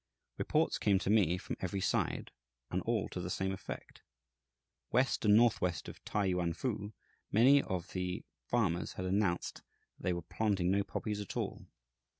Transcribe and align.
Reports 0.39 0.79
came 0.79 0.97
to 0.97 1.11
me 1.11 1.37
from 1.37 1.55
every 1.59 1.79
side, 1.79 2.31
and 2.71 2.81
all 2.81 3.07
to 3.09 3.21
the 3.21 3.29
same 3.29 3.51
effect. 3.51 4.01
West 4.91 5.23
and 5.25 5.35
northwest 5.35 5.87
of 5.87 6.03
T'ai 6.03 6.25
Yuan 6.31 6.53
fu 6.53 6.91
many 7.31 7.61
of 7.61 7.91
the 7.93 8.25
farmers 8.47 8.93
had 8.93 9.05
announced 9.05 9.61
that 9.97 10.03
they 10.03 10.13
were 10.13 10.23
planting 10.23 10.71
no 10.71 10.83
poppies 10.83 11.21
at 11.21 11.37
all. 11.37 11.67